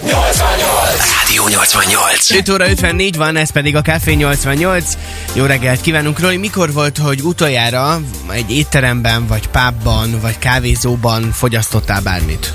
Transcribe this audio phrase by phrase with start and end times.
[0.00, 2.30] Rádió 88.
[2.30, 4.84] 5 óra 54 van, ez pedig a Café 88.
[5.32, 6.36] Jó reggelt kívánunk, Roy.
[6.36, 8.00] Mikor volt, hogy utoljára
[8.30, 12.52] egy étteremben, vagy pubban, vagy kávézóban fogyasztottál bármit?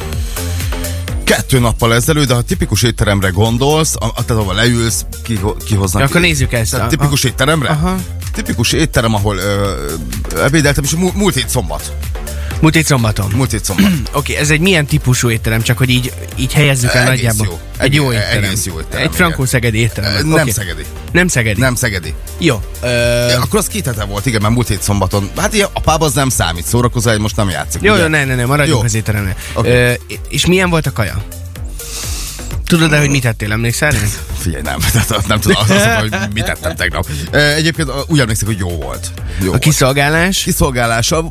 [1.24, 6.02] Kettő nappal ezelőtt, de ha tipikus étteremre gondolsz, a, a, tehát ahol leülsz, ki, kihoznak.
[6.02, 6.72] Ja, akkor nézzük ezt.
[6.72, 7.70] Tehát A- tipikus étteremre?
[7.70, 7.96] Aha.
[8.34, 9.86] Tipikus étterem, ahol ö,
[10.44, 11.92] ebédeltem, és múlt, múlt hét szombat.
[12.62, 13.32] Múlt hét szombaton.
[13.36, 13.92] Múlt hét szombat.
[14.12, 17.46] Oké, ez egy milyen típusú étterem, csak hogy így, így helyezzük el Egész nagyjából.
[17.46, 17.60] jó.
[17.78, 18.44] Egy jó Egész- étterem.
[18.44, 20.32] egész jó étterem, Egy frankó-szegedi étterem.
[20.32, 20.84] Ö, Nem szegedi.
[21.12, 21.60] Nem szegedi.
[21.60, 22.14] Nem szegedi.
[22.38, 22.62] Jó.
[22.82, 22.88] Ö,
[23.34, 25.30] akkor az két hete volt, igen, mert múlt hét szombaton.
[25.38, 27.82] Hát ilyen, a pub az nem számít, szórakozó, hogy most nem játszik.
[27.82, 28.02] jó, ugye?
[28.02, 28.86] jó, ne, ne, ne, maradjunk Jó.
[28.86, 29.36] az étteremnél.
[29.54, 29.70] Oké.
[29.70, 29.94] Ö,
[30.30, 31.24] és milyen volt a kaja?
[32.66, 33.92] Tudod-e, hogy mit tettél, emlékszel?
[34.44, 34.78] Figyelj, nem,
[35.28, 37.08] nem tudom, azt mondom, hogy mit tettem tegnap.
[37.32, 39.12] Egyébként úgy emlékszik, hogy jó volt.
[39.40, 39.62] Jó A volt.
[39.62, 40.44] kiszolgálás?
[40.44, 41.28] kiszolgálása.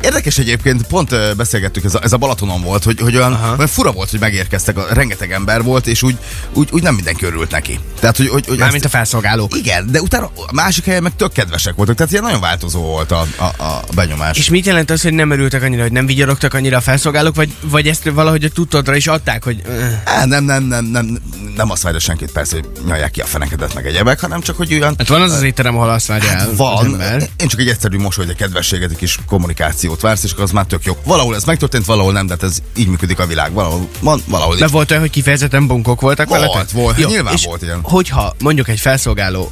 [0.00, 3.54] Érdekes egyébként, pont beszélgettük, ez a, ez a Balatonon volt, hogy, hogy olyan, Aha.
[3.56, 6.16] olyan fura volt, hogy megérkeztek, a, rengeteg ember volt, és úgy,
[6.52, 7.80] úgy, úgy nem mindenki örült neki.
[8.00, 9.56] Tehát, hogy, hogy, hogy Mármint a felszolgálók.
[9.56, 13.10] Igen, de utána a másik helyen meg tök kedvesek voltak, tehát ilyen nagyon változó volt
[13.10, 14.38] a, a, a benyomás.
[14.38, 17.54] És mit jelent az, hogy nem örültek annyira, hogy nem vigyorogtak annyira a felszolgálók, vagy,
[17.60, 19.62] vagy ezt valahogy a tudtodra is adták, hogy...
[20.04, 21.18] Á, nem, nem, nem, nem,
[21.56, 24.72] nem azt várja senkit persze, hogy nyalják ki a fenekedet meg egyebek, hanem csak, hogy
[24.72, 27.28] olyan Hát van az az étterem, ahol azt várja el az van, ember.
[27.36, 29.18] én csak egy egyszerű mosoly, egy kedvességet, egy kis
[29.66, 30.96] kommunikációt vársz, és akkor az már tök jó.
[31.04, 33.52] Valahol ez megtörtént, valahol nem, de hát ez így működik a világ.
[33.52, 36.70] Valahol van, valahol De volt olyan, hogy kifejezetten bunkok voltak Volt, veletek?
[36.70, 36.96] volt.
[36.96, 37.80] Hát nyilván és volt ilyen.
[37.82, 39.50] hogyha mondjuk egy felszolgáló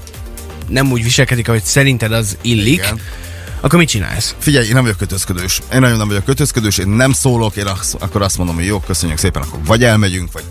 [0.68, 3.00] nem úgy viselkedik, ahogy szerinted az illik, Igen.
[3.60, 4.34] akkor mit csinálsz?
[4.38, 5.60] Figyelj, én nem vagyok kötözködős.
[5.72, 7.66] Én nagyon nem vagyok kötözködős, én nem szólok, én
[7.98, 10.44] akkor azt mondom, hogy jó, köszönjük szépen, akkor vagy elmegyünk, vagy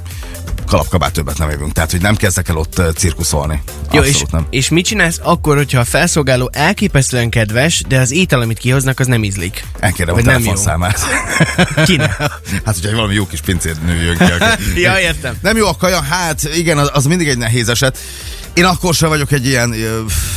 [0.68, 1.72] kalapkabát többet nem jövünk.
[1.72, 3.62] Tehát, hogy nem kezdek el ott cirkuszolni.
[3.92, 4.46] Jó, Abszolút és, nem.
[4.50, 9.08] és mit csinálsz akkor, hogyha a felszolgáló elképesztően kedves, de az étel, amit kihoznak, az
[9.08, 9.66] nem ízlik?
[9.80, 11.00] Elkérem a Vagy nem telefonszámát.
[11.86, 12.18] Kinek?
[12.66, 14.24] hát, hogyha valami jó kis pincérnő jön ki.
[14.24, 15.36] akkor- Ja, értem.
[15.42, 16.02] Nem jó a kaja?
[16.02, 17.98] Hát igen, az, az mindig egy nehéz eset.
[18.54, 19.76] Én akkor sem vagyok egy ilyen,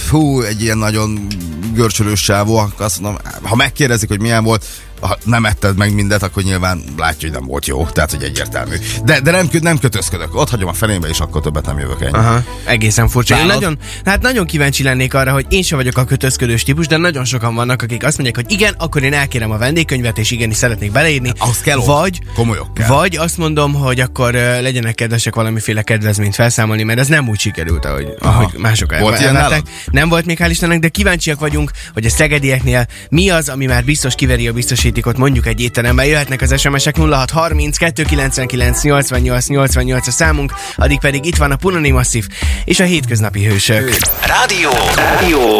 [0.06, 1.26] fú, egy ilyen nagyon
[1.74, 4.64] görcsölős akkor azt mondom, ha megkérdezik, hogy milyen volt,
[5.00, 7.86] ha nem etted meg mindet, akkor nyilván látja, hogy nem volt jó.
[7.86, 8.74] Tehát, hogy egyértelmű.
[9.04, 10.34] De, de nem, nem kötözködök.
[10.34, 12.12] Ott hagyom a fenébe, és akkor többet nem jövök ennyi.
[12.12, 13.38] Aha, egészen furcsa.
[13.38, 16.96] Én nagyon, hát nagyon kíváncsi lennék arra, hogy én sem vagyok a kötözködős típus, de
[16.96, 20.56] nagyon sokan vannak, akik azt mondják, hogy igen, akkor én elkérem a vendégkönyvet, és igenis
[20.56, 21.32] szeretnék beleírni.
[21.38, 21.86] Ahhoz kell ott.
[21.86, 22.86] vagy, Komolyok kell.
[22.88, 27.84] vagy azt mondom, hogy akkor legyenek kedvesek valamiféle kedvezményt felszámolni, mert ez nem úgy sikerült,
[27.84, 29.62] ahogy, ahogy mások el- Volt nálad?
[29.90, 33.84] Nem volt még hál' Istennek, de kíváncsiak vagyunk, hogy a szegedieknél mi az, ami már
[33.84, 34.52] biztos kiveri a
[34.86, 36.06] biztosítékot mondjuk egy étteremben.
[36.06, 41.90] Jöhetnek az SMS-ek 0630 299 88 88 a számunk, addig pedig itt van a Punani
[41.90, 42.26] Masszív
[42.64, 43.96] és a hétköznapi hősök.
[44.26, 44.70] Rádió.
[44.96, 45.58] Rádió.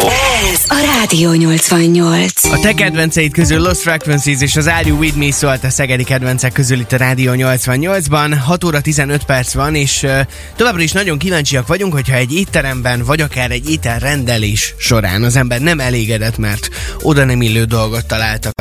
[0.51, 2.43] Ez a Rádió 88.
[2.43, 6.03] A te kedvenceid közül Lost Frequencies és az Are You With Me szólt a szegedi
[6.03, 8.37] kedvencek közül itt a Rádió 88-ban.
[8.45, 10.19] 6 óra 15 perc van, és uh,
[10.55, 15.61] továbbra is nagyon kíváncsiak vagyunk, hogyha egy étteremben, vagy akár egy ételrendelés során az ember
[15.61, 16.69] nem elégedett, mert
[17.01, 18.51] oda nem illő dolgot talált a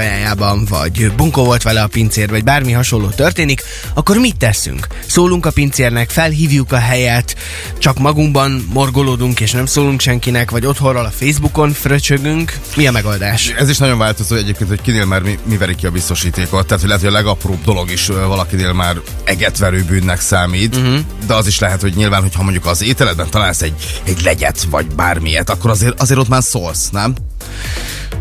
[0.57, 3.63] kajájában, vagy bunkó volt vele a pincér, vagy bármi hasonló történik,
[3.95, 4.87] akkor mit teszünk?
[5.07, 7.37] Szólunk a pincérnek, felhívjuk a helyet,
[7.79, 12.59] csak magunkban morgolódunk és nem szólunk senkinek, vagy otthonról a Facebookon fröcsögünk.
[12.77, 13.49] Mi a megoldás?
[13.59, 16.67] Ez is nagyon változó egyébként, hogy kinél már mi, mi veri ki a biztosítékot.
[16.67, 20.99] Tehát, hogy lehet, hogy a legapróbb dolog is valakinél már egetverő bűnnek számít, uh-huh.
[21.27, 23.75] de az is lehet, hogy nyilván, hogyha mondjuk az ételedben találsz egy,
[24.05, 27.15] egy legyet, vagy bármilyet, akkor azért, azért ott már szólsz, nem?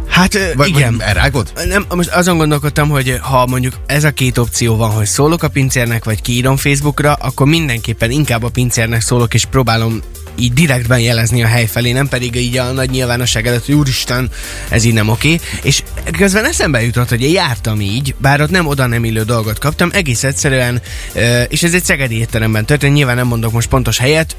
[0.07, 0.97] Hát Vagy, igen.
[0.97, 1.51] Vagy elrágod?
[1.67, 5.47] Nem, most azon gondolkodtam, hogy ha mondjuk ez a két opció van, hogy szólok a
[5.47, 10.01] pincérnek, vagy kiírom Facebookra, akkor mindenképpen inkább a pincérnek szólok, és próbálom
[10.39, 14.29] így direktben jelezni a hely felé, nem pedig így a nagy nyilvánosság előtt, hogy úristen,
[14.69, 15.39] ez így nem oké.
[15.61, 15.83] És
[16.17, 19.89] közben eszembe jutott, hogy én jártam így, bár ott nem oda nem illő dolgot kaptam,
[19.93, 20.81] egész egyszerűen,
[21.47, 24.35] és ez egy szegedi étteremben történt, nyilván nem mondok most pontos helyet,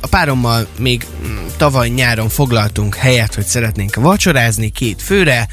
[0.00, 5.48] a párommal még mm, tavaly nyáron foglaltunk helyet, hogy szeretnénk vacsorázni két főre,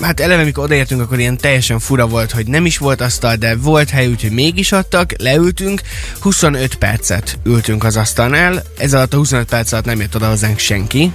[0.00, 3.56] hát eleve mikor odaértünk, akkor ilyen teljesen fura volt, hogy nem is volt asztal, de
[3.56, 5.80] volt hely, úgyhogy mégis adtak, leültünk,
[6.20, 10.58] 25 percet ültünk az asztalnál, ez alatt a 25 perc alatt nem jött oda hozzánk
[10.58, 11.10] senki,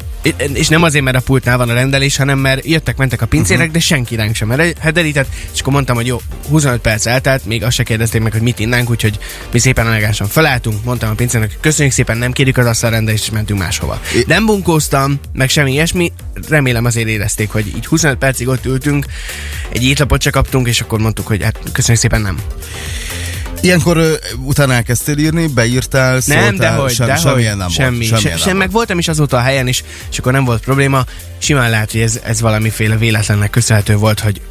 [0.53, 3.59] és nem azért, mert a pultnál van a rendelés, hanem mert jöttek, mentek a pincérek,
[3.59, 3.73] uh-huh.
[3.73, 7.75] de senki ránk sem hederített, és akkor mondtam, hogy jó, 25 perc eltelt, még azt
[7.75, 9.17] se kérdezték meg, hogy mit innánk, úgyhogy
[9.51, 13.29] mi szépen elegásan felálltunk, mondtam a pincérnek, hogy köszönjük szépen, nem kérjük az asztalrendelést, és
[13.29, 14.01] mentünk máshova.
[14.15, 16.11] I- Nem bunkóztam, meg semmi ilyesmi,
[16.49, 19.05] remélem azért érezték, hogy így 25 percig ott ültünk,
[19.69, 22.38] egy étlapot se kaptunk, és akkor mondtuk, hogy hát köszönjük szépen, nem.
[23.62, 24.13] Ilyenkor ö,
[24.44, 27.21] utána elkezdtél írni, beírtál, Nem, szóltál, dehogy, sem, dehogy.
[27.24, 28.07] semmilyen nem semmi, volt.
[28.09, 28.71] se, Semmilyen sem, nem meg volt.
[28.71, 31.06] voltam is azóta a helyen is, és akkor nem volt probléma.
[31.38, 34.42] Simán lehet, hogy ez, ez valamiféle véletlennek köszönhető volt, hogy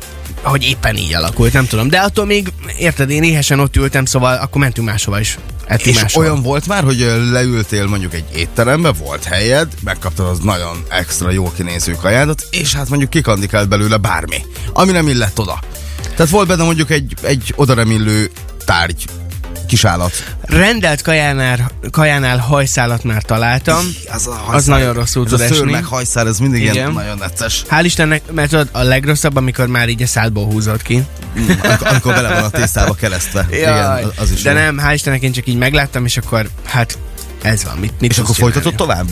[0.43, 1.89] hogy éppen így alakult, nem tudom.
[1.89, 5.39] De attól még, érted, én éhesen ott ültem, szóval akkor mentünk máshova is.
[5.67, 6.25] Ettünk És máshol.
[6.25, 6.99] olyan volt már, hogy
[7.31, 12.89] leültél mondjuk egy étterembe, volt helyed, megkaptad az nagyon extra jó kinéző kajádat, és hát
[12.89, 14.37] mondjuk kikandikált belőle bármi,
[14.73, 15.59] ami nem illett oda.
[16.17, 18.31] Tehát volt benne mondjuk egy, egy odaremillő
[18.67, 19.05] tárgy,
[19.67, 20.35] kis állat.
[20.43, 23.79] Rendelt kajánál, kajánál hajszálat már találtam.
[24.13, 25.71] Az, a Az nagyon rosszul ez tud a szőr esni.
[25.71, 26.75] meg hajszál, ez mindig Igen.
[26.75, 27.63] ilyen nagyon necces.
[27.71, 31.03] Hál' Istennek, mert tudod, a legrosszabb, amikor már így a szádból húzott ki.
[31.37, 33.47] Amikor, amikor bele van a tésztába keresztve.
[33.51, 34.57] Jaj, Igen, az is de jó.
[34.57, 36.99] nem, hál' Istennek én csak így megláttam, és akkor hát
[37.47, 37.77] ez van.
[37.79, 39.07] Mit, mit És akkor folytatod tovább?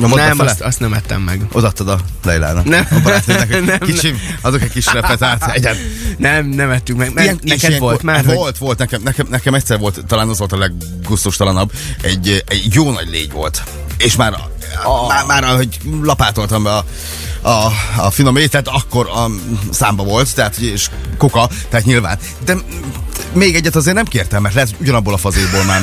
[0.00, 1.40] Nyomod Nem, azt, azt nem ettem meg.
[1.52, 2.64] Odaadtad a Leilának.
[2.64, 2.86] Nem.
[2.90, 5.50] A barátnőnek, hogy Nem, kicsim, azok egy kis repet át.
[5.56, 5.76] Egyen.
[6.18, 7.12] Nem, nem ettük meg.
[7.16, 8.78] Ilyen- neked ilyenkor- volt már, hogy Volt, volt.
[8.78, 11.72] Nekem, nekem, nekem egyszer volt, talán az volt a leggusztustalanabb.
[12.02, 13.62] Egy, egy jó nagy légy volt.
[13.98, 14.34] És már,
[14.84, 15.08] Ah.
[15.08, 16.84] már, már ahogy lapátoltam be a,
[17.40, 19.30] a, a finom ételt, akkor a
[19.70, 20.86] számba volt, tehát és
[21.18, 22.18] kuka, tehát nyilván.
[22.44, 22.56] De
[23.32, 25.82] még egyet azért nem kértem, mert lehet, hogy ugyanabból a fazéból már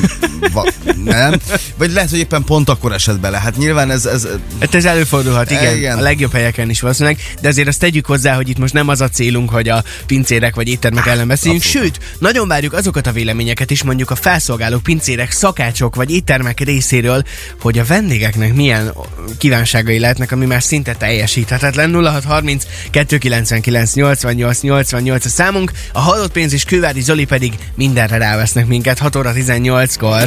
[0.53, 0.65] va,
[1.03, 1.33] nem.
[1.77, 3.39] Vagy lehet, hogy éppen pont akkor esett bele.
[3.39, 4.27] Hát nyilván ez, ez
[4.59, 5.97] Hát ez előfordulhat, igen, Igen.
[5.97, 9.01] a legjobb helyeken is valószínűleg, de azért azt tegyük hozzá, hogy itt most nem az
[9.01, 13.71] a célunk, hogy a pincérek vagy éttermek ellen beszéljünk, sőt, nagyon várjuk azokat a véleményeket
[13.71, 17.23] is, mondjuk a felszolgálók, pincérek, szakácsok vagy éttermek részéről,
[17.61, 18.93] hogy a vendégeknek milyen
[19.37, 21.93] kívánságai lehetnek, ami már szinte teljesíthetetlen.
[21.93, 28.67] 0630 299 88 88 a számunk, a halott pénz és Kővári Zoli pedig mindenre rávesznek
[28.67, 30.21] minket 6 óra 18-kor.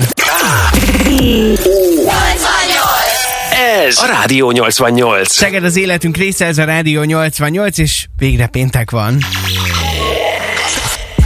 [3.87, 5.33] Ez a Rádió 88.
[5.33, 9.19] Szeged az életünk része, ez a Rádió 88, és végre péntek van.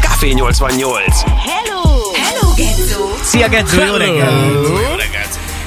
[0.01, 1.21] Café 88.
[1.21, 2.01] Hello!
[2.15, 3.11] Hello, Gezzó!
[3.23, 3.87] Szia, reggel!
[3.87, 4.80] jó reggelt.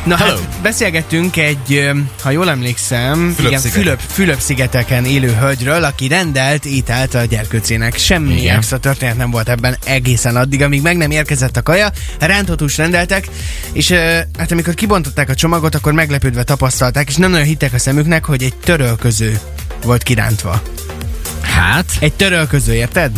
[0.04, 1.92] Na hát, beszélgettünk egy,
[2.22, 3.82] ha jól emlékszem, igen, Fülöp-szigetek.
[3.82, 7.98] Fülöp, Fülöp-szigeteken élő hölgyről, aki rendelt ételt a gyerkőcének.
[7.98, 8.56] Semmi Igen.
[8.56, 11.90] extra történet nem volt ebben egészen addig, amíg meg nem érkezett a kaja,
[12.20, 13.28] rántott rendeltek,
[13.72, 13.92] és
[14.38, 18.44] hát amikor kibontották a csomagot, akkor meglepődve tapasztalták, és nem nagyon hittek a szemüknek, hogy
[18.44, 19.40] egy törölköző
[19.84, 20.62] volt kirántva.
[21.42, 23.12] Hát, Egy törölköző, érted?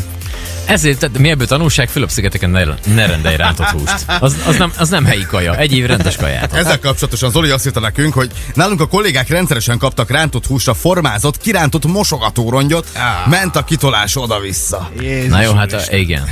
[0.65, 2.63] Ezért, tehát mi ebből tanulság, Fülöp-szigeteken ne,
[2.94, 4.06] ne rendelj rántott húst.
[4.19, 6.53] Az, az, nem, az nem helyi kaja, egy év rendes kaját.
[6.53, 11.38] Ezzel kapcsolatosan Zoli azt írta nekünk, hogy nálunk a kollégák rendszeresen kaptak rántott húsra formázott,
[11.38, 13.29] kirántott mosogatórongyot, Ah.
[13.29, 14.89] ment a kitolás oda-vissza.
[15.01, 16.23] Jézus Na jó, hát a, igen.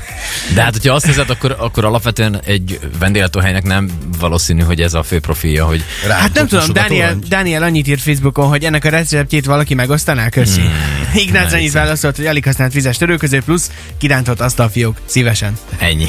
[0.54, 3.90] De hát, hogyha azt nézed, akkor, akkor alapvetően egy vendéglátóhelynek nem
[4.20, 7.28] valószínű, hogy ez a fő profilja, hogy Rántott Hát nem tudom, Daniel, mosogatórongy.
[7.28, 10.60] Daniel annyit írt Facebookon, hogy ennek a receptjét valaki megosztaná, köszi.
[10.62, 14.98] Hmm, Ignác annyit válaszolt, hogy alig használt vizes törőköző plusz kirántott asztalfiók.
[15.06, 15.58] Szívesen.
[15.78, 16.08] ennyi.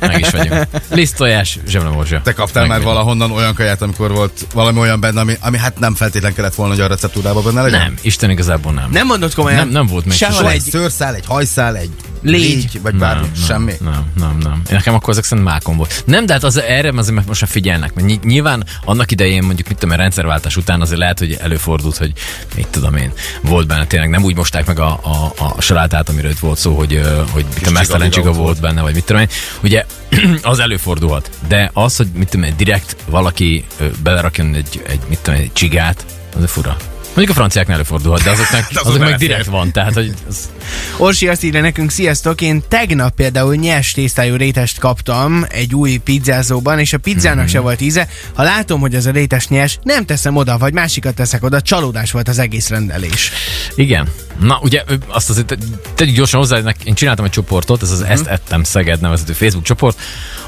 [0.00, 0.66] Meg is vagyunk.
[0.90, 2.20] Lisztojás, zsemlemorzsa.
[2.24, 2.96] Te kaptál Meg már vagyunk.
[2.96, 6.72] valahonnan olyan kaját, amikor volt valami olyan benne, ami, ami hát nem feltétlen kellett volna,
[6.74, 7.80] hogy a receptúrában benne legyen?
[7.80, 8.90] Nem, Isten igazából nem.
[8.90, 9.58] Nem mondod komolyan?
[9.58, 10.50] Nem- nem volt még Sehol sose.
[10.50, 11.90] Egy szőrszál, egy hajszál, egy
[12.22, 12.40] Légy.
[12.40, 13.72] légy, vagy bármi, nem, semmi.
[13.80, 14.62] Nem, nem, nem.
[14.70, 16.02] Nekem akkor ezek szerint mákon volt.
[16.06, 17.94] Nem, de hát az, erre azért mert most már figyelnek.
[17.94, 21.96] Mert ny- nyilván annak idején mondjuk, mit tudom, én, rendszerváltás után azért lehet, hogy előfordult,
[21.96, 22.12] hogy
[22.56, 23.12] mit tudom én,
[23.42, 26.74] volt benne tényleg, nem úgy mosták meg a, a, a salátát, amiről itt volt szó,
[26.74, 27.00] hogy,
[27.32, 29.28] hogy mit tudom, mesztelen csiga volt benne, vagy mit tudom én.
[29.62, 29.84] Ugye
[30.42, 31.30] az előfordulhat.
[31.48, 33.64] De az, hogy mit tudom én, direkt valaki
[34.02, 36.04] belerakjon egy, egy, mit tudom én, egy csigát,
[36.36, 36.76] az fura.
[37.14, 40.48] Mondjuk a franciáknál előfordulhat, de azoknak, azok azok meg direkt van, tehát hogy az,
[40.96, 46.78] Orsi azt írja nekünk, sziasztok, én tegnap például nyers tésztájú rétest kaptam egy új pizzázóban,
[46.78, 47.52] és a pizzának Mhm.
[47.52, 48.08] se volt íze.
[48.34, 52.10] Ha látom, hogy az a rétes nyers, nem teszem oda, vagy másikat teszek oda, csalódás
[52.10, 53.30] volt az egész rendelés.
[53.74, 54.08] Igen.
[54.40, 55.56] Na, ugye azt azért te-
[55.94, 58.10] tegyük gyorsan hozzá, én csináltam egy csoportot, ez az Mhm.
[58.10, 59.98] Ezt Ettem Szeged nevezető Facebook csoport,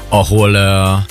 [0.07, 1.03] ahol uh,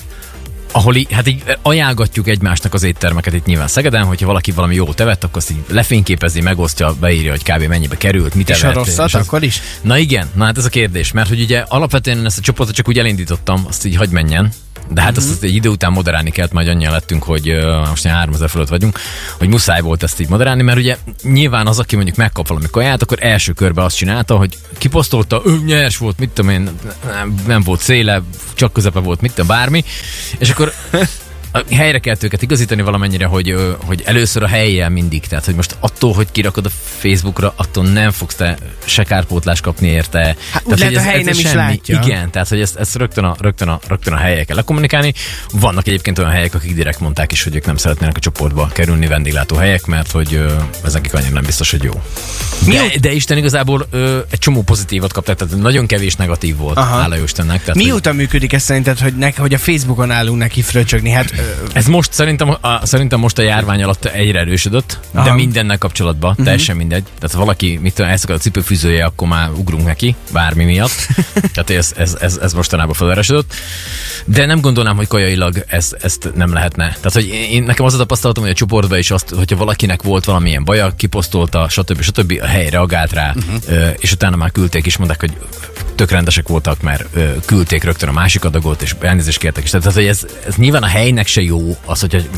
[0.72, 5.00] ahol így, hát így ajánlgatjuk egymásnak az éttermeket itt nyilván Szegeden, hogyha valaki valami jót
[5.00, 7.62] evett, akkor azt így lefényképezi, megosztja, beírja, hogy kb.
[7.68, 8.74] mennyibe került, mit És a evett.
[8.76, 9.60] rosszat és az- akkor is?
[9.80, 12.88] Na igen, na hát ez a kérdés, mert hogy ugye alapvetően ezt a csoportot csak
[12.88, 14.52] úgy elindítottam, azt így hagy menjen,
[14.88, 15.18] de hát Mhm.
[15.30, 18.68] azt, egy idő után moderálni kellett, majd annyian lettünk, hogy uh, most ilyen 3000 fölött
[18.68, 18.98] vagyunk,
[19.38, 23.02] hogy muszáj volt ezt így moderálni, mert ugye nyilván az, aki mondjuk megkap valami kaját,
[23.02, 26.70] akkor első körben azt csinálta, hogy kiposztolta, ő nyers volt, mit tudom én,
[27.06, 28.22] nem, nem volt széle,
[28.54, 29.84] csak közepe volt, mit tudom, bármi,
[30.38, 30.72] és akkor
[31.70, 33.54] helyre kell őket igazítani valamennyire, hogy,
[33.84, 35.26] hogy először a helyjel mindig.
[35.26, 39.88] Tehát, hogy most attól, hogy kirakod a Facebookra, attól nem fogsz te se kárpótlást kapni
[39.88, 40.36] érte.
[40.50, 42.00] Hát úgy tehát, lehet, hogy a hely nem is látja.
[42.04, 45.14] Igen, tehát, hogy ezt, ezt rögtön, a, rögtön, a, rögtön a helyek kell lekommunikálni.
[45.52, 49.06] Vannak egyébként olyan helyek, akik direkt mondták is, hogy ők nem szeretnének a csoportba kerülni
[49.06, 50.52] vendéglátó helyek, mert hogy ö,
[50.84, 52.02] ez nekik annyira nem biztos, hogy jó.
[52.66, 57.00] De, de Isten igazából ö, egy csomó pozitívat kaptak, tehát nagyon kevés negatív volt, Aha.
[57.00, 57.60] hála Istennek.
[57.60, 61.10] Tehát, hogy- Mióta működik ez szerinted, hogy, ne, hogy a Facebookon állunk neki fröcsögni?
[61.10, 61.32] Hát
[61.72, 65.24] Ez most szerintem, a, szerintem most a járvány alatt egyre erősödött, Aha.
[65.24, 66.44] de mindennel kapcsolatban, uh-huh.
[66.44, 67.02] teljesen mindegy.
[67.18, 71.06] Tehát valaki, mit tudom, elszakad a cipőfűzője, akkor már ugrunk neki, bármi miatt.
[71.54, 73.54] Tehát ez, ez, ez, ez mostanában felerősödött.
[74.24, 76.84] De nem gondolnám, hogy kajailag ez, ezt nem lehetne.
[76.84, 80.24] Tehát, hogy én, nekem az a tapasztalatom, hogy a csoportban is azt, hogyha valakinek volt
[80.24, 82.00] valamilyen baja, kiposztolta, stb.
[82.00, 82.38] stb.
[82.42, 83.94] a hely reagált rá, uh-huh.
[83.98, 85.32] és utána már küldték is, mondták, hogy
[85.94, 87.06] tök rendesek voltak, mert
[87.44, 89.70] küldték rögtön a másik adagot, és elnézést kértek is.
[89.70, 92.28] Tehát, hogy ez, ez nyilván a helynek se jó, az, hogy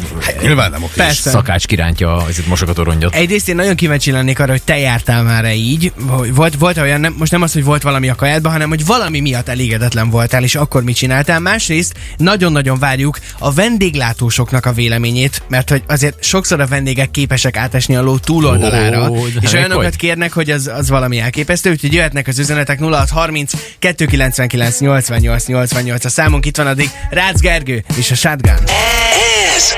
[0.43, 0.93] Nyilván nem oké.
[0.97, 1.31] Persze.
[1.31, 3.15] szakács kirántja ezért mosogatórongyot.
[3.15, 7.01] Egyrészt én nagyon kíváncsi lennék arra, hogy te jártál már így, hogy volt, volt olyan,
[7.01, 10.43] nem, most nem az, hogy volt valami a kajádban, hanem hogy valami miatt elégedetlen voltál,
[10.43, 11.41] és akkor mit csináltál.
[11.41, 17.97] Másrészt nagyon-nagyon várjuk a vendéglátósoknak a véleményét, mert hogy azért sokszor a vendégek képesek átesni
[17.97, 19.97] a ló túloldalára, de és remek olyanokat vagy.
[19.97, 26.09] kérnek, hogy az, az valami elképesztő, úgyhogy jöhetnek az üzenetek 0630 299 88 88 a
[26.09, 28.84] számunk itt van addig Rácz Gergő és a Shotgun.
[29.57, 29.75] Ez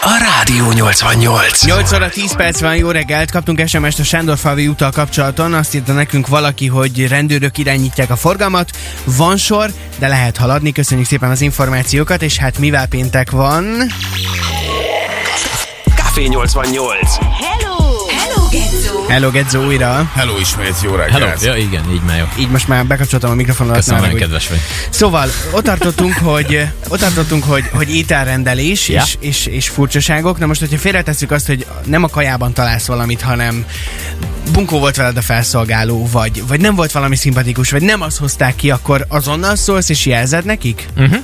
[0.00, 1.64] a Rádió 88.
[1.64, 5.92] 8 óra 10 perc van, jó reggelt, kaptunk SMS-t a Sándorfalvi úttal kapcsolaton, azt írta
[5.92, 8.70] nekünk valaki, hogy rendőrök irányítják a forgalmat,
[9.04, 13.64] van sor, de lehet haladni, köszönjük szépen az információkat, és hát mivel péntek van,
[15.96, 17.16] Café 88.
[17.16, 17.85] Hello!
[18.84, 19.06] Hello!
[19.08, 21.18] Hello Gedzo újra, Hello ismét, jó Hello.
[21.18, 21.42] reggelt.
[21.44, 22.24] Ja, igen, így már jó.
[22.38, 23.78] így most már bekapcsoltam a mikrofonodat.
[23.78, 24.60] Köszönöm, nagyon kedves vagy.
[24.90, 29.02] Szóval ott tartottunk, hogy, ott tartottunk, hogy, hogy ételrendelés Ja.
[29.02, 30.38] és, és, és furcsaságok.
[30.38, 33.64] Na most, hogyha félretesszük azt, hogy nem a kajában találsz valamit, hanem
[34.52, 38.56] bunkó volt veled a felszolgáló, vagy, vagy nem volt valami szimpatikus, vagy nem azt hozták
[38.56, 40.86] ki, akkor azonnal szólsz és jelzed nekik?
[40.96, 41.18] Uh-huh.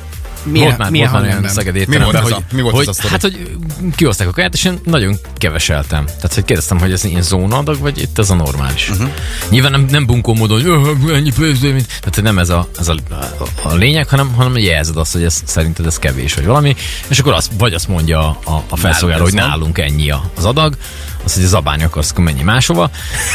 [0.45, 1.45] Milyen, volt már, milyen volt már olyan
[1.89, 3.09] Mi volt ez hogy, a- mi volt hogy, ez a?
[3.09, 3.57] Hát, hogy
[3.97, 6.05] kihozták a kaját, és én nagyon keveseltem.
[6.05, 8.89] Tehát, hogy kérdeztem, hogy ez ilyen zónaadag, vagy itt ez a normális.
[8.91, 9.09] Uh-huh.
[9.51, 10.71] Nyilván nem, nem bunkó módon, hogy
[11.09, 11.87] "Öh, ennyi pénz, mint...
[11.87, 15.43] Tehát nem ez a, ez a, a, a lényeg, hanem, hanem jelzed azt, hogy ez,
[15.45, 16.77] szerinted ez kevés, vagy valami,
[17.09, 20.77] és akkor azt, vagy azt mondja a, a felszolgáló, hogy nálunk ennyi a- az adag,
[21.25, 22.91] azt, hogy zabálni akarsz, akkor menj máshova.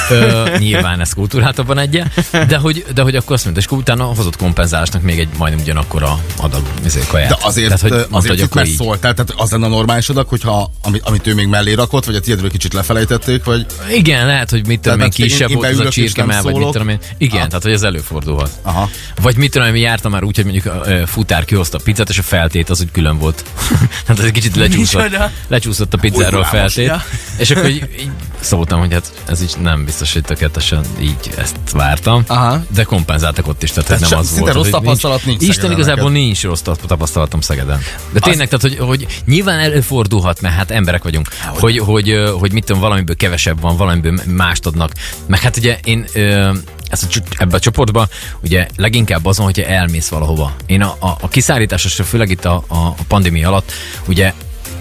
[0.10, 2.04] Ö, nyilván ez kultúrátokban egye,
[2.48, 5.64] de hogy, de hogy akkor azt mondta, és akkor utána hozott kompenzálásnak még egy majdnem
[5.64, 7.30] ugyanakkor a adag ezért kaját.
[7.30, 8.76] De azért, Tehát, hogy Tehát, mondta, azért hogy akkor így.
[8.76, 12.16] szóltál, tehát az lenne a normális adag, hogyha amit, amit ő még mellé rakott, vagy
[12.16, 15.90] a tiédről kicsit lefelejtették, vagy Igen, lehet, hogy mit tudom én, kisebb volt az a
[15.90, 17.00] csirkemel, vagy mit tudom én.
[17.18, 17.48] Igen, Aha.
[17.48, 18.50] tehát hogy ez előfordulhat.
[18.62, 18.90] Aha.
[19.22, 22.18] Vagy mit tudom én, jártam már úgy, hogy mondjuk a futár kihozta a pizzát, és
[22.18, 23.44] a feltét az úgy külön volt.
[24.06, 25.18] tehát ez egy kicsit lecsúszott,
[25.48, 26.92] lecsúszott a pizzáról a feltét.
[27.38, 31.56] És akkor így, így szóltam, hogy hát ez így nem biztos, hogy tökéletesen így ezt
[31.72, 32.24] vártam.
[32.28, 32.64] Aha.
[32.74, 34.54] De kompenzáltak ott is, tehát, Tehát nem az volt.
[34.54, 36.26] rossz tapasztalat nincs Isten Szegeden igazából neked.
[36.26, 37.80] nincs rossz tap- tapasztalatom Szegeden.
[38.12, 42.54] De tényleg, tehát, hogy, hogy nyilván előfordulhat, mert hát emberek vagyunk, hogy, hogy, hogy, hogy
[42.54, 44.92] mit tudom, valamiből kevesebb van, valamiből mást adnak.
[45.26, 46.54] Meg hát ugye én ö,
[46.90, 48.08] ezt a, ebbe a csoportba
[48.44, 50.52] ugye leginkább azon, hogyha elmész valahova.
[50.66, 53.72] Én a, a, a kiszállításra, főleg itt a, a, a pandémia alatt,
[54.08, 54.34] ugye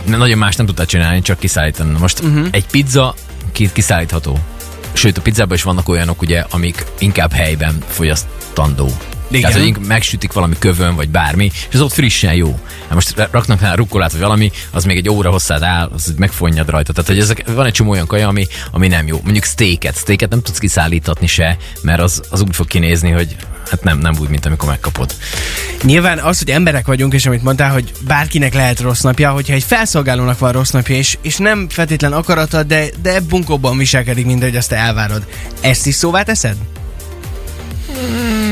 [0.08, 1.98] nagyon más nem tudtál csinálni, csak kiszállítani.
[1.98, 2.46] Most uh-huh.
[2.50, 3.14] egy pizza
[3.52, 4.38] ki, kiszállítható.
[4.92, 8.88] Sőt, a pizzában is vannak olyanok, ugye, amik inkább helyben fogyasztandó.
[9.30, 9.50] Igen.
[9.50, 12.58] Tehát, hogy megsütik valami kövön, vagy bármi, és az ott frissen jó.
[12.82, 16.08] Hát most ra- raknak rá rukkolát, vagy valami, az még egy óra hosszád áll, az
[16.08, 16.92] így megfonnyad rajta.
[16.92, 19.20] Tehát, hogy ezek, van egy csomó olyan kaja, ami, ami nem jó.
[19.22, 23.36] Mondjuk steaket, steaket nem tudsz kiszállítatni se, mert az, az úgy fog kinézni, hogy
[23.70, 25.14] hát nem, nem úgy, mint amikor megkapod.
[25.82, 29.62] Nyilván az, hogy emberek vagyunk, és amit mondtál, hogy bárkinek lehet rossz napja, hogyha egy
[29.62, 34.56] felszolgálónak van rossz napja, és, és nem feltétlen akarata, de, de bunkóban viselkedik, mint hogy
[34.56, 35.26] azt te elvárod.
[35.60, 36.56] Ezt is szóvá teszed?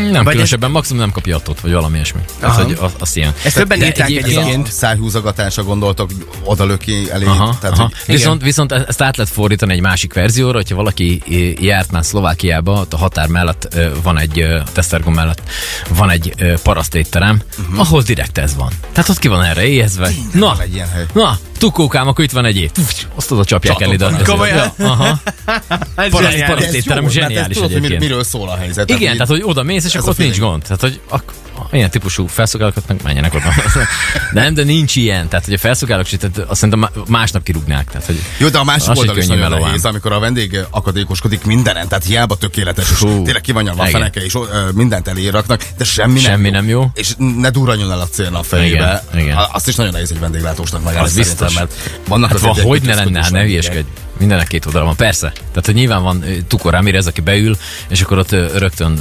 [0.04, 2.20] Nem Vagy különösebben, maximum nem kapja attot, vagy valami ilyesmi.
[2.40, 2.64] Tehát, Aha.
[2.64, 3.32] hogy az, azt ilyen.
[3.44, 6.10] Ezt többen írták egyébként- szájhúzogatásra gondoltok,
[6.44, 7.24] oda löki elé.
[7.24, 7.90] Aha, tehát, aha.
[8.06, 11.22] Hogy, Viszont, viszont e- ezt át lehet fordítani egy másik verzióra, hogyha valaki
[11.60, 15.42] járt már Szlovákiába, ott a határ mellett van egy, Tesztergom mellett
[15.88, 17.80] van egy parasztétterem, uh-huh.
[17.80, 18.72] ahol direkt ez van.
[18.92, 20.10] Tehát ott ki van erre éhezve.
[20.32, 21.06] Na, egy ilyen hely.
[21.12, 22.70] na, tukókám, akkor itt van egy év.
[23.14, 24.10] Azt oda csapják el ide.
[24.24, 24.72] Komolyan?
[24.78, 25.06] Aha.
[25.06, 26.42] Ez Paraszt- zseniális.
[26.46, 28.00] paraszt- étterem zseniális tudod, egyébként.
[28.00, 28.90] miről szól a helyzet.
[28.90, 30.62] Igen, tehát hogy oda mész, és akkor ott nincs gond.
[30.62, 31.32] Tehát, hogy ak-
[31.70, 33.52] ilyen típusú felszolgálókat meg menjenek oda.
[34.32, 35.28] Nem, de nincs ilyen.
[35.28, 37.90] Tehát, hogy a felszolgálók tehát azt szerintem má- másnap kirúgnák.
[37.90, 41.44] Tehát, hogy Jó, de a másik Az oldal is nagyon nehéz, amikor a vendég akadékoskodik
[41.44, 43.22] mindenen, tehát hiába tökéletes, és Fú.
[43.22, 46.90] tényleg kivannyalva a feneke, és ö, mindent eléraknak, de semmi, Semmi nem jó.
[46.94, 49.04] És ne durranjon el a célna a fejébe.
[49.12, 49.36] Igen, igen.
[49.52, 51.54] Azt is nagyon nehéz egy vendéglátósnak megállni Az biztos.
[51.54, 51.72] mert
[52.08, 53.86] vannak Hát van, hogy ne lenne, hát ne hülyeskedj.
[54.18, 55.32] Mindenek két oldala van, persze.
[55.48, 57.56] Tehát, hogy nyilván van tukor Ramirez, aki beül,
[57.88, 58.98] és akkor ott rögtön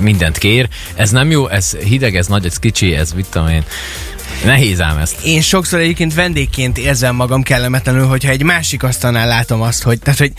[0.00, 0.68] mindent kér.
[0.94, 3.64] Ez nem jó, ez hideg, ez nagy, ez kicsi, ez mit tudom én.
[4.44, 5.16] Nehéz ám ezt.
[5.24, 10.18] Én sokszor egyébként vendégként érzem magam kellemetlenül, hogyha egy másik asztalnál látom azt, hogy, tehát,
[10.18, 10.32] hogy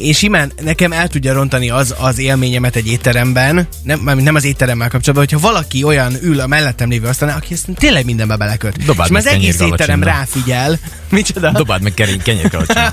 [0.00, 4.88] én simán nekem el tudja rontani az, az élményemet egy étteremben, nem, nem az étteremmel
[4.88, 8.84] kapcsolatban, hogyha valaki olyan ül a mellettem lévő asztalnál, aki ezt tényleg mindenbe beleköt.
[8.84, 10.78] Dobáld és már az meg egész étterem ráfigyel.
[11.10, 11.50] Micsoda?
[11.50, 12.82] Dobáld meg kerény kenyérkalacsony.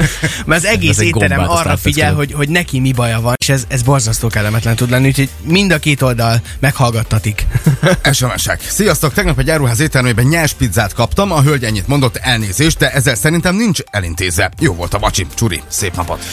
[0.46, 3.48] Mert az egész Ez étterem gombát, arra figyel, hogy, hogy neki mi baja van, és
[3.48, 7.46] ez, ez borzasztó kellemetlen tud lenni, úgyhogy mind a két oldal meghallgattatik.
[8.12, 8.60] SMS-ek.
[8.68, 13.14] Sziasztok, tegnap egy áruház éttermében nyers pizzát kaptam, a hölgy ennyit mondott elnézést, de ezzel
[13.14, 14.50] szerintem nincs elintézve.
[14.58, 16.24] Jó volt a vacsi, csuri, szép napot.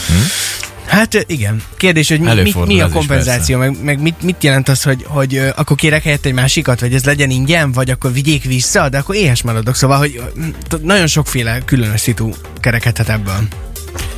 [0.90, 1.62] Hát igen.
[1.76, 5.34] Kérdés, hogy mi, mi, mi a kompenzáció, meg, meg mit, mit jelent az, hogy, hogy
[5.34, 8.98] ö, akkor kérek helyett egy másikat, vagy ez legyen ingyen, vagy akkor vigyék vissza, de
[8.98, 9.74] akkor éhes maradok.
[9.74, 10.22] Szóval, hogy
[10.82, 12.30] nagyon sokféle különös szitu
[12.60, 13.48] kerekedhet ebből.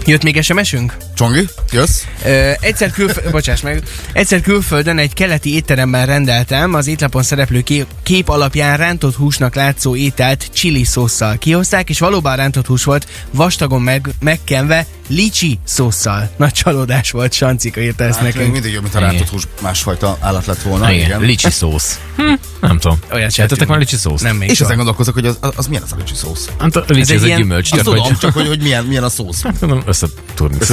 [0.06, 0.96] Jött még SMS-ünk?
[1.14, 2.02] Csongi, jössz?
[2.24, 7.86] Ö, egyszer, külf- bocsáss meg, egyszer külföldön egy keleti étteremben rendeltem az étlapon szereplő kép,
[8.02, 11.36] kép alapján rántott húsnak látszó ételt chili szószal.
[11.38, 16.30] Kihozták, és valóban rántott hús volt, vastagon meg, megkenve, licsi szószal.
[16.36, 18.52] Nagy csalódás volt, Sancika írta ezt Hát nekünk.
[18.52, 20.84] mindig jobb, mint a rántott hús másfajta állat lett volna.
[20.84, 21.20] Na, igen.
[21.20, 21.98] Licsi szósz.
[22.16, 22.98] Hm, nem tudom.
[23.12, 23.68] Olyat se Ettetek ettünk.
[23.70, 24.22] már licsi szószt?
[24.22, 26.48] Nem még És ezen gondolkozok, hogy az, az, az milyen az a licsi szósz.
[26.58, 27.72] Hát a licsi Ez ez, egy gyümölcs.
[27.72, 29.42] Azt tudom, csak hogy, hogy milyen, milyen a szósz.
[29.58, 30.56] Tudom összetúrni.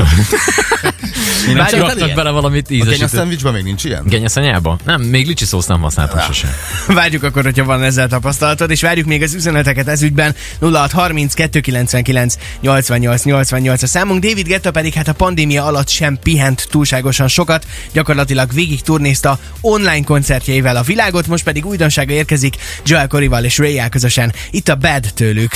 [1.45, 3.09] Nem Csak csináltad raktak bele valamit A kenya ízesített.
[3.09, 4.03] szendvicsben még nincs ilyen?
[4.05, 4.77] Genyeszanyába?
[4.85, 6.23] Nem, még licsi szószt nem használtam Ja.
[6.25, 6.49] sosem.
[6.87, 12.35] Várjuk akkor, hogyha van ezzel tapasztalatod, és várjuk még az üzeneteket ez ügyben 0630 299
[12.61, 14.23] 88 88 a számunk.
[14.23, 20.03] David Getta pedig hát a pandémia alatt sem pihent túlságosan sokat, gyakorlatilag végig turnézta online
[20.03, 22.55] koncertjeivel a világot, most pedig újdonsága érkezik
[22.85, 24.33] Joel Corrival és ray közösen.
[24.51, 25.51] Itt a Bad tőlük.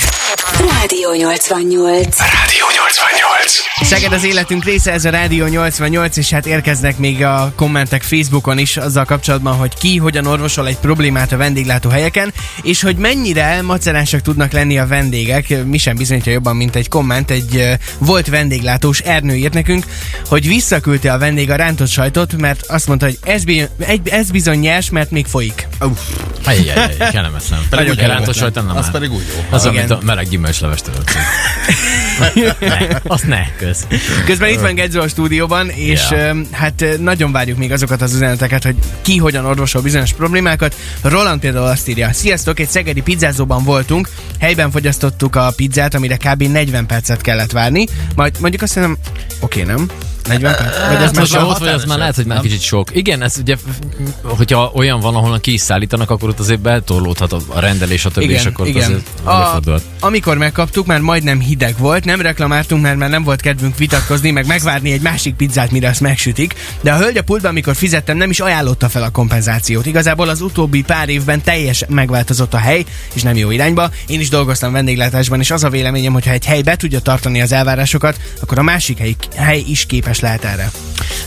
[0.60, 2.18] Rádió 88.
[2.18, 3.52] Rádió 88.
[3.82, 8.58] Szeged az életünk része, ez a Rádió 88, és hát érkeznek még a kommentek Facebookon
[8.58, 12.32] is azzal kapcsolatban, hogy ki hogyan orvosol egy problémát a vendéglátó helyeken,
[12.62, 15.64] és hogy mennyire macerásak tudnak lenni a vendégek.
[15.64, 17.30] Mi sem bizonyítja jobban, mint egy komment.
[17.30, 17.68] Egy
[17.98, 19.84] volt vendéglátós Ernő írt nekünk,
[20.28, 24.30] hogy visszaküldte a vendég a rántott sajtot, mert azt mondta, hogy ez, bi- egy, ez
[24.30, 25.68] bizony nyers, mert még folyik.
[26.44, 27.60] Ajjajjaj, kellemetlen.
[27.70, 28.08] Pedig úgy kellemetlen.
[28.08, 28.90] rántott sajton nem Az áll.
[28.90, 29.44] pedig úgy jó.
[29.50, 31.04] Az, amit a meleg gyümölcslevest tudod.
[32.60, 33.86] ne, azt ne, kösz.
[34.24, 36.38] Közben itt van Gedzo a stúdióban, és yeah.
[36.50, 40.74] hát nagyon várjuk még azokat az üzeneteket, hogy ki hogyan orvosol bizonyos problémákat.
[41.02, 44.08] Roland például azt írja, sziasztok, egy szegedi pizzázóban voltunk,
[44.40, 46.42] helyben fogyasztottuk a pizzát, amire kb.
[46.42, 48.96] 40 percet kellett várni, majd mondjuk azt hiszem,
[49.40, 49.90] oké, nem?
[50.26, 50.86] 40 perc?
[50.86, 52.46] Vagy ez Ez most már ott vagy, az már lehet, hogy már nem?
[52.46, 52.88] kicsit sok.
[52.92, 53.56] Igen, ez ugye,
[54.22, 58.32] hogyha olyan van, ahol ki is szállítanak, akkor ott azért betorlódhat a rendelés, a többi,
[58.32, 59.82] és akkor ott azért előfordulhat.
[60.00, 64.46] amikor megkaptuk, már majdnem hideg volt, nem reklamáltunk, mert már nem volt kedvünk vitatkozni, meg
[64.46, 66.54] megvárni egy másik pizzát, mire azt megsütik.
[66.80, 69.86] De a hölgy a pultban, amikor fizettem, nem is ajánlotta fel a kompenzációt.
[69.86, 73.90] Igazából az utóbbi pár évben teljes megváltozott a hely, és nem jó irányba.
[74.06, 77.40] Én is dolgoztam vendéglátásban, és az a véleményem, hogy ha egy hely be tudja tartani
[77.40, 80.70] az elvárásokat, akkor a másik hely, hely is képes lehet erre.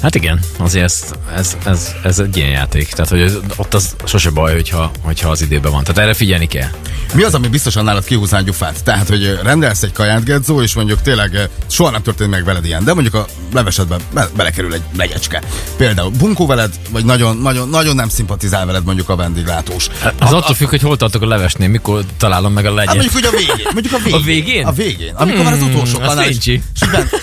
[0.02, 1.04] Hát igen, azért ez,
[1.36, 2.88] ez, ez, ez egy ilyen játék.
[2.88, 5.84] Tehát, hogy ott az sose baj, hogyha, hogyha az időben van.
[5.84, 6.68] Tehát erre figyelni kell.
[7.14, 8.84] Mi az, ami biztosan nálad kihúzná gyufát?
[8.84, 12.66] Tehát, hogy rendelsz egy kaját, Gedzó, és mondjuk tényleg ö, soha nem történt meg veled
[12.66, 15.42] ilyen, de mondjuk a levesedbe be- belekerül egy legyecske.
[15.78, 19.88] Például bunkó veled, vagy nagyon, nagyon, nagyon nem szimpatizál veled mondjuk a vendéglátós.
[20.20, 22.94] Az attól függ, hogy hol tartok a levesnél, mikor találom meg a Hát legyet.
[22.96, 23.68] mondjuk, hogy a végén.
[23.74, 24.20] Mondjuk a végén.
[24.20, 24.66] A végén?
[24.66, 25.14] A végén.
[25.16, 26.60] Amikor van az utolsó Hmm, az kanál, és, és, így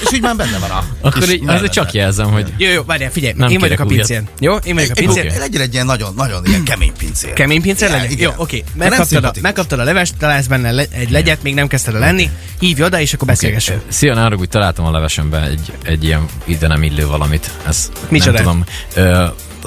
[0.04, 1.72] és így már benne van a Akkor így, mellette.
[1.80, 3.96] csak jelzem, hogy Jó, jó, várjál, figyelj, Nem én vagyok a újat.
[3.96, 4.22] pincér.
[4.40, 5.26] Jó, én vagyok a Egy- pincér.
[5.26, 7.32] egy- Legyen egy ilyen nagyon, nagyon ilyen kemény pincér.
[7.32, 8.10] Kemény pincér legyen?
[8.10, 8.28] igen.
[8.28, 8.64] Jó, oké.
[8.74, 12.00] Nem Megkaptad, a, megkaptad a levest, találsz benne le, egy legyet, még nem kezdted el
[12.00, 13.80] lenni, hívj oda, és akkor beszélgessünk.
[13.88, 17.50] Szia, ne úgy találtam a levesembe egy, egy ilyen ide nem illő valamit.
[17.68, 18.32] Ez Micsoda?
[18.32, 18.64] nem tudom.
[18.94, 19.10] Ö,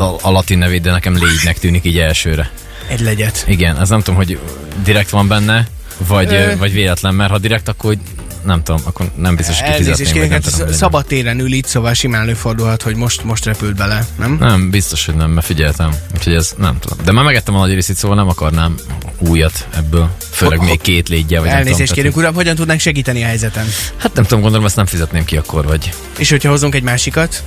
[0.01, 2.51] a, a latin nevét, de nekem légynek tűnik így elsőre.
[2.87, 3.43] Egy legyet.
[3.47, 4.39] Igen, ez nem tudom, hogy
[4.83, 5.67] direkt van benne,
[6.07, 6.57] vagy, Ö.
[6.57, 7.99] vagy véletlen, mert ha direkt, akkor hogy
[8.45, 10.29] nem tudom, akkor nem biztos, hogy Elnézést kifizetném.
[10.29, 13.75] nem hát tudom, hogy szabad téren ül itt, szóval simán előfordulhat, hogy most, most repült
[13.75, 14.37] bele, nem?
[14.39, 15.91] Nem, biztos, hogy nem, mert figyeltem.
[16.15, 16.97] Úgyhogy ez nem tudom.
[17.05, 18.75] De már megettem a nagy részét, szóval nem akarnám
[19.17, 20.09] újat ebből.
[20.31, 23.65] Főleg még két légyje, vagy Elnézést kérünk, uram, hogyan tudnánk segíteni a helyzeten?
[23.97, 25.89] Hát nem tudom, gondolom, ezt nem fizetném ki akkor, vagy.
[26.17, 27.43] És hogyha hozunk egy másikat?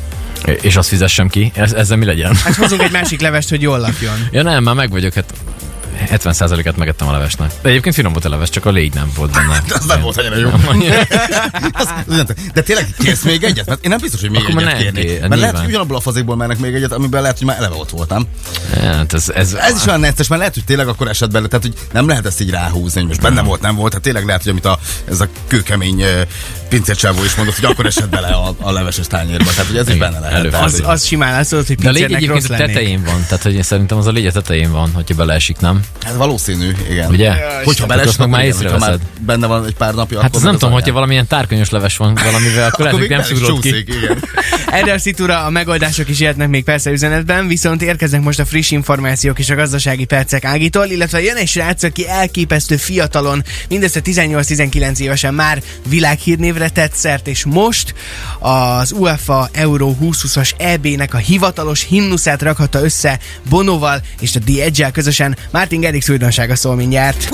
[0.60, 1.52] És azt fizessem ki.
[1.54, 2.34] Ez, ezzel mi legyen?
[2.34, 4.28] Hát hozunk egy másik levest, hogy jól lakjon.
[4.30, 5.32] Ja nem, már meg vagyok, hát
[6.06, 7.52] 70%-et megettem a levesnek.
[7.62, 9.62] De egyébként finom volt a leves, csak a légy nem volt benne.
[9.78, 10.50] Az nem volt annyira jó.
[12.54, 13.66] De tényleg kérsz még egyet?
[13.66, 15.06] Mert én nem biztos, hogy még Akkor egyet kérnék.
[15.06, 17.74] kér, Mert lehet, hogy ugyanabból a fazékból mennek még egyet, amiben lehet, hogy már eleve
[17.74, 18.26] ott voltam.
[18.80, 21.64] Hát ez, ez, Ez is olyan necces, mert lehet, hogy tényleg akkor esett bele, tehát
[21.64, 24.42] hogy nem lehet ezt így ráhúzni, hogy most benne volt, nem volt, hát tényleg lehet,
[24.42, 26.04] hogy amit a, ez a kőkemény
[26.70, 29.50] pincércsávó is mondott, hogy akkor esett bele a, a leveses tányérba.
[29.50, 30.50] Tehát, hogy ez is benne lehet.
[30.50, 33.22] Tehát, Az, hogy- az simán látszott, hogy De a légy pincérnek egyébként a tetején van,
[33.28, 35.80] tehát hogy én szerintem az a légy a tetején van, hogyha beleesik, nem?
[36.02, 37.10] Hát valószínű, igen.
[37.10, 37.30] Ugye?
[37.30, 39.08] Hogyha Akkor belesik, azt meg már igen, hogyha már észreveszed.
[39.26, 42.14] benne van egy pár napja, Hát akkor az nem tudom, hogyha valamilyen tárkonyos leves van
[42.24, 43.68] valamivel, akkor akkor nem szugrod ki.
[43.68, 44.22] igen.
[44.70, 48.70] Erre a szitúra a megoldások is jöhetnek még persze üzenetben, viszont érkeznek most a friss
[48.70, 54.98] információk és a gazdasági percek Ágitól, illetve jön egy srác, aki elképesztő fiatalon, mindössze 18-19
[54.98, 57.94] évesen már világhírnévre tett szert, és most
[58.38, 63.18] az UEFA Euro 2020-as EB-nek a hivatalos himnuszát rakhatta össze
[63.48, 65.36] Bonoval és a The Edge-el közösen.
[65.50, 67.28] Martin Gerrix újdonsága szól mindjárt.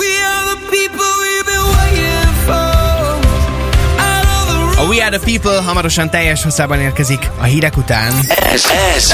[4.79, 8.13] A We Are The People hamarosan teljes hosszában érkezik a hírek után.
[8.29, 8.65] Ez,
[8.97, 9.11] ez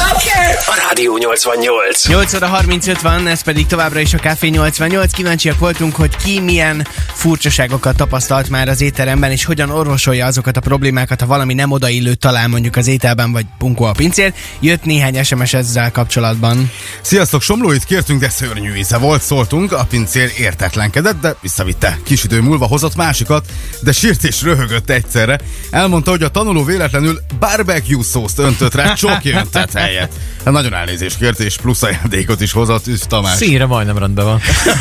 [0.66, 2.08] a Rádió 88.
[2.08, 5.12] 8 óra 35 van, ez pedig továbbra is a Café 88.
[5.12, 10.60] Kíváncsiak voltunk, hogy ki milyen furcsaságokat tapasztalt már az étteremben, és hogyan orvosolja azokat a
[10.60, 14.32] problémákat, ha valami nem odaillő talál mondjuk az ételben, vagy bunkó a pincér.
[14.60, 16.70] Jött néhány SMS ezzel kapcsolatban.
[17.00, 21.98] Sziasztok, Somlóit kértünk, de szörnyű íze volt, szóltunk, a pincér értetlenkedett, de visszavitte.
[22.04, 23.46] Kis idő múlva hozott másikat,
[23.80, 25.38] de sírt és röhögött egyszerre.
[25.70, 30.12] Elmondta, hogy a tanuló véletlenül barbecue szószt öntött rá csoki öntet helyett.
[30.44, 33.36] Hát nagyon elnézést kért, és plusz ajándékot is hozott Üsz Tamás.
[33.36, 34.40] Színre majdnem rendben van.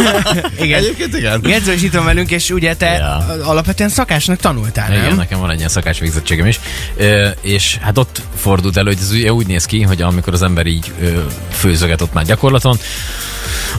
[0.60, 0.78] Igen.
[0.80, 1.42] Egyébként igen.
[1.42, 3.26] Gedző is itt van velünk, és ugye te Ja.
[3.44, 4.98] alapvetően szakásnak tanultál, nem?
[5.04, 6.60] Igen, nekem van egy ilyen szakács végzettségem is.
[6.98, 10.42] Ö, és hát ott fordult elő, hogy ez ugye úgy néz ki, hogy amikor az
[10.42, 12.78] ember így ö, főzöget ott már gyakorlaton,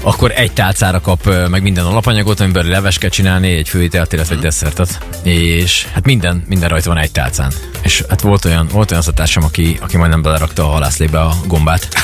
[0.03, 4.41] akkor egy tálcára kap meg minden alapanyagot, amiből leves kell csinálni, egy főételt, illetve egy
[4.41, 4.99] desszertet.
[5.23, 7.53] És hát minden, minden rajta van egy tálcán.
[7.83, 11.89] És hát volt olyan, volt olyan szatársam, aki, aki majdnem belerakta a halászlébe a gombát.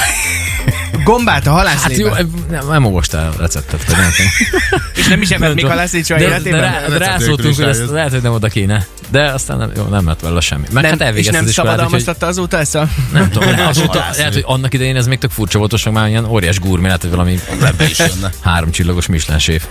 [1.05, 2.19] Gombát a Hát halászlébe.
[2.19, 4.11] jó, nem, nem olvastál a receptet, vagy nem
[4.97, 6.61] és nem is evett még halászlét soha de, de, életében?
[6.61, 8.87] rá, de Receptről rászóltunk, hogy ezt lehet, hogy nem oda kéne.
[9.11, 10.67] De aztán nem, jó, nem lett vele semmi.
[10.73, 12.89] Meg nem, hát és nem az szabadalmaztatta azóta ezt a...
[13.13, 15.95] nem tudom, lehet, azóta, lehet, hogy annak idején ez még tök furcsa volt, most meg
[15.95, 17.39] már ilyen óriás gurmé, lehet, hogy valami
[17.91, 18.31] is jönne.
[18.41, 19.65] három csillagos Michelin séf.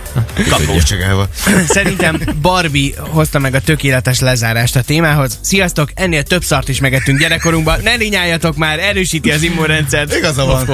[0.48, 1.28] Kapós csigával.
[1.68, 5.38] Szerintem Barbie hozta meg a tökéletes lezárást a témához.
[5.40, 7.80] Sziasztok, ennél több szart is megettünk gyerekkorunkban.
[7.82, 10.14] Ne rinyáljatok már, erősíti az immunrendszert.
[10.14, 10.66] Igaza van.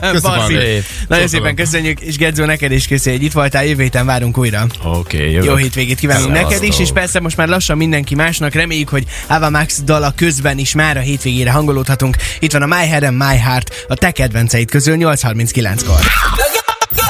[0.00, 0.82] Köszönöm.
[1.08, 4.66] Nagyon szépen köszönjük, és Gedzó, neked is köszi, hogy itt voltál, jövő héten várunk újra.
[4.84, 5.48] Oké, okay, jövök.
[5.48, 6.50] Jó hétvégét kívánunk Szevasztok.
[6.50, 8.54] neked is, és persze most már lassan mindenki másnak.
[8.54, 12.16] Reméljük, hogy Ava Max dala közben is már a hétvégére hangolódhatunk.
[12.38, 16.00] Itt van a My Head and My Heart, a te kedvenceid közül 8.39-kor.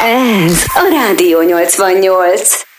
[0.03, 2.76] Ez a Rádió 88.